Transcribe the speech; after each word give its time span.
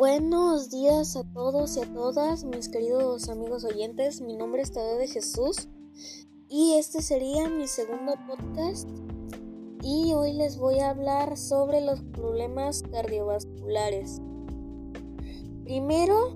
Buenos 0.00 0.70
días 0.70 1.14
a 1.14 1.24
todos 1.24 1.76
y 1.76 1.80
a 1.80 1.92
todas, 1.92 2.44
mis 2.44 2.70
queridos 2.70 3.28
amigos 3.28 3.64
oyentes. 3.64 4.22
Mi 4.22 4.34
nombre 4.34 4.62
es 4.62 4.72
Tadeo 4.72 4.96
de 4.96 5.06
Jesús 5.06 5.68
y 6.48 6.72
este 6.78 7.02
sería 7.02 7.50
mi 7.50 7.66
segundo 7.66 8.14
podcast. 8.26 8.88
Y 9.82 10.14
hoy 10.14 10.32
les 10.32 10.56
voy 10.56 10.78
a 10.78 10.88
hablar 10.88 11.36
sobre 11.36 11.82
los 11.82 12.00
problemas 12.00 12.82
cardiovasculares. 12.90 14.22
Primero, 15.64 16.34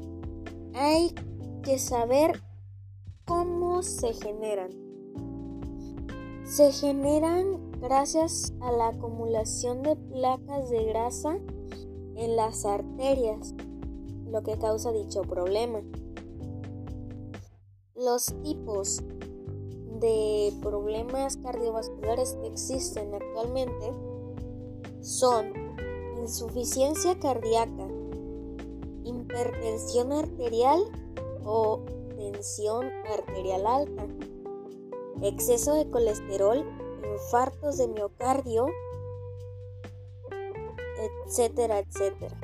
hay 0.74 1.14
que 1.62 1.78
saber 1.78 2.42
cómo 3.24 3.82
se 3.82 4.12
generan. 4.12 4.72
Se 6.44 6.70
generan 6.70 7.70
gracias 7.80 8.52
a 8.60 8.70
la 8.72 8.88
acumulación 8.88 9.82
de 9.82 9.96
placas 9.96 10.68
de 10.68 10.84
grasa 10.84 11.38
en 12.16 12.36
las 12.36 12.64
arterias, 12.64 13.54
lo 14.30 14.42
que 14.42 14.58
causa 14.58 14.92
dicho 14.92 15.22
problema. 15.22 15.80
Los 17.94 18.26
tipos 18.42 19.02
de 20.00 20.52
problemas 20.60 21.36
cardiovasculares 21.38 22.36
que 22.40 22.48
existen 22.48 23.14
actualmente 23.14 23.92
son 25.00 25.52
insuficiencia 26.20 27.18
cardíaca, 27.18 27.86
hipertensión 29.04 30.12
arterial 30.12 30.82
o 31.44 31.80
tensión 32.16 32.90
arterial 33.12 33.66
alta, 33.66 34.06
exceso 35.22 35.74
de 35.74 35.90
colesterol, 35.90 36.64
infartos 37.14 37.78
de 37.78 37.88
miocardio, 37.88 38.66
etcétera, 40.98 41.80
etcétera. 41.80 42.38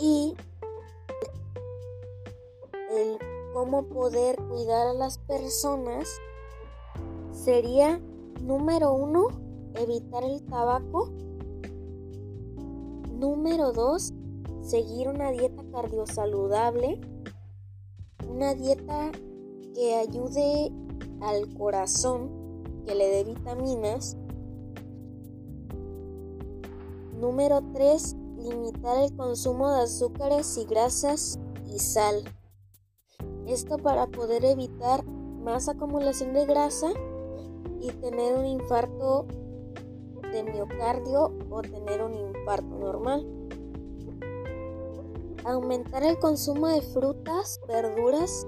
Y 0.00 0.34
el 2.90 3.18
cómo 3.52 3.84
poder 3.88 4.36
cuidar 4.36 4.88
a 4.88 4.94
las 4.94 5.18
personas 5.18 6.08
sería, 7.32 8.00
número 8.42 8.92
uno, 8.92 9.28
evitar 9.74 10.24
el 10.24 10.44
tabaco. 10.44 11.10
Número 13.18 13.72
dos, 13.72 14.12
seguir 14.62 15.08
una 15.08 15.30
dieta 15.30 15.62
cardiosaludable. 15.72 17.00
Una 18.28 18.54
dieta 18.54 19.10
que 19.74 19.94
ayude 19.94 20.70
al 21.22 21.54
corazón, 21.54 22.30
que 22.84 22.94
le 22.94 23.08
dé 23.08 23.24
vitaminas 23.24 24.16
Número 27.18 27.62
3. 27.72 28.16
Limitar 28.36 29.02
el 29.02 29.16
consumo 29.16 29.70
de 29.70 29.82
azúcares 29.84 30.58
y 30.58 30.66
grasas 30.66 31.38
y 31.66 31.78
sal. 31.78 32.22
Esto 33.46 33.78
para 33.78 34.06
poder 34.06 34.44
evitar 34.44 35.02
más 35.04 35.68
acumulación 35.68 36.34
de 36.34 36.44
grasa 36.44 36.90
y 37.80 37.90
tener 37.92 38.34
un 38.36 38.44
infarto 38.44 39.26
de 40.30 40.42
miocardio 40.42 41.32
o 41.48 41.62
tener 41.62 42.02
un 42.02 42.14
infarto 42.14 42.78
normal. 42.78 43.26
Aumentar 45.44 46.02
el 46.02 46.18
consumo 46.18 46.66
de 46.66 46.82
frutas, 46.82 47.60
verduras, 47.66 48.46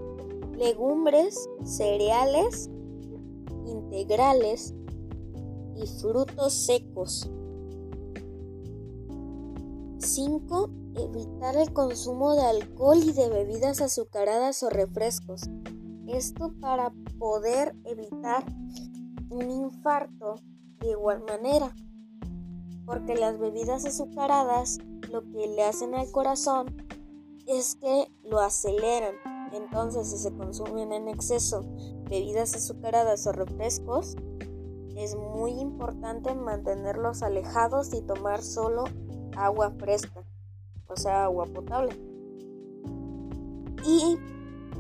legumbres, 0.58 1.48
cereales 1.64 2.68
integrales 3.64 4.74
y 5.74 5.86
frutos 5.86 6.52
secos. 6.52 7.30
5. 10.18 10.70
Evitar 10.96 11.54
el 11.54 11.72
consumo 11.72 12.34
de 12.34 12.42
alcohol 12.42 12.98
y 12.98 13.12
de 13.12 13.28
bebidas 13.28 13.80
azucaradas 13.80 14.64
o 14.64 14.68
refrescos. 14.68 15.42
Esto 16.08 16.52
para 16.60 16.92
poder 17.20 17.76
evitar 17.84 18.44
un 19.30 19.48
infarto 19.48 20.34
de 20.80 20.90
igual 20.90 21.22
manera. 21.22 21.72
Porque 22.84 23.14
las 23.14 23.38
bebidas 23.38 23.84
azucaradas 23.84 24.78
lo 25.08 25.22
que 25.22 25.46
le 25.46 25.62
hacen 25.62 25.94
al 25.94 26.10
corazón 26.10 26.74
es 27.46 27.76
que 27.76 28.10
lo 28.24 28.40
aceleran. 28.40 29.14
Entonces 29.52 30.10
si 30.10 30.18
se 30.18 30.34
consumen 30.34 30.92
en 30.92 31.06
exceso 31.06 31.62
bebidas 32.10 32.56
azucaradas 32.56 33.24
o 33.28 33.30
refrescos, 33.30 34.16
es 34.96 35.14
muy 35.14 35.52
importante 35.52 36.34
mantenerlos 36.34 37.22
alejados 37.22 37.94
y 37.94 38.02
tomar 38.02 38.42
solo 38.42 38.82
agua 39.44 39.70
fresca, 39.78 40.24
o 40.88 40.96
sea, 40.96 41.24
agua 41.24 41.46
potable. 41.46 41.96
Y 43.84 44.18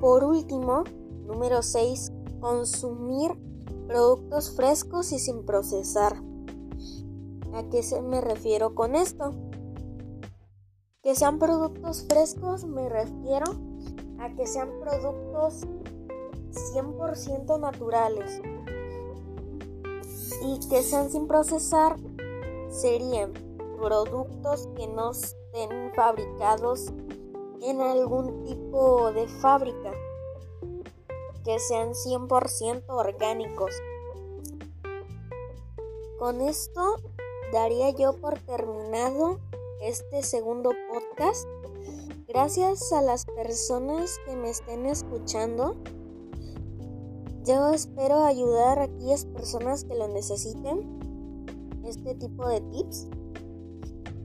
por 0.00 0.24
último, 0.24 0.84
número 1.26 1.62
6, 1.62 2.12
consumir 2.40 3.32
productos 3.86 4.54
frescos 4.54 5.12
y 5.12 5.18
sin 5.18 5.44
procesar. 5.44 6.22
¿A 7.54 7.62
qué 7.70 7.82
se 7.82 8.02
me 8.02 8.20
refiero 8.20 8.74
con 8.74 8.94
esto? 8.94 9.32
Que 11.02 11.14
sean 11.14 11.38
productos 11.38 12.04
frescos, 12.08 12.64
me 12.64 12.88
refiero 12.88 13.46
a 14.18 14.34
que 14.34 14.46
sean 14.46 14.68
productos 14.80 15.66
100% 16.74 17.58
naturales. 17.60 18.40
Y 20.44 20.68
que 20.68 20.82
sean 20.82 21.10
sin 21.10 21.26
procesar 21.26 21.96
serían 22.70 23.32
productos 23.78 24.68
que 24.76 24.86
no 24.88 25.12
estén 25.12 25.92
fabricados 25.94 26.92
en 27.62 27.80
algún 27.80 28.44
tipo 28.44 29.12
de 29.12 29.28
fábrica, 29.28 29.92
que 31.44 31.58
sean 31.58 31.94
100% 31.94 32.84
orgánicos. 32.88 33.74
Con 36.18 36.40
esto 36.40 36.96
daría 37.52 37.90
yo 37.90 38.14
por 38.16 38.38
terminado 38.40 39.38
este 39.80 40.22
segundo 40.22 40.72
podcast. 40.92 41.48
Gracias 42.26 42.92
a 42.92 43.00
las 43.02 43.24
personas 43.24 44.18
que 44.26 44.36
me 44.36 44.50
estén 44.50 44.86
escuchando. 44.86 45.76
Yo 47.44 47.72
espero 47.72 48.24
ayudar 48.24 48.78
a 48.78 48.82
aquellas 48.84 49.24
personas 49.24 49.84
que 49.84 49.94
lo 49.94 50.08
necesiten. 50.08 50.98
Este 51.84 52.14
tipo 52.16 52.46
de 52.46 52.60
tips. 52.60 53.06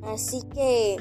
Así 0.05 0.41
que 0.53 0.97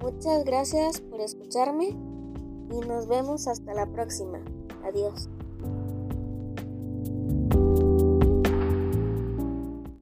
muchas 0.00 0.44
gracias 0.44 1.00
por 1.00 1.20
escucharme 1.20 1.88
y 1.88 2.80
nos 2.86 3.08
vemos 3.08 3.46
hasta 3.48 3.74
la 3.74 3.86
próxima. 3.86 4.40
Adiós. 4.84 5.28